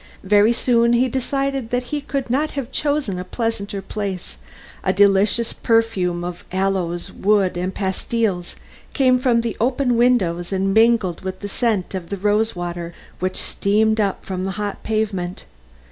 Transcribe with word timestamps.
Very 0.23 0.51
soon 0.51 0.93
he 0.93 1.07
decided 1.07 1.69
that 1.69 1.83
he 1.93 2.01
could 2.01 2.27
not 2.31 2.49
have 2.57 2.71
chosen 2.71 3.19
a 3.19 3.23
pleasanter 3.23 3.83
place; 3.83 4.37
a 4.83 4.91
delicious 4.91 5.53
perfume 5.53 6.23
of 6.23 6.43
aloes 6.51 7.11
wood 7.11 7.55
and 7.55 7.71
pastilles 7.71 8.55
came 8.95 9.19
from 9.19 9.41
the 9.41 9.55
open 9.61 9.97
windows 9.97 10.51
and 10.51 10.73
mingled 10.73 11.21
with 11.21 11.41
the 11.41 11.47
scent 11.47 11.93
of 11.93 12.09
the 12.09 12.17
rose 12.17 12.55
water 12.55 12.95
which 13.19 13.37
steamed 13.37 14.01
up 14.01 14.25
from 14.25 14.43
the 14.43 14.51
hot 14.57 14.81
pavement. 14.81 15.45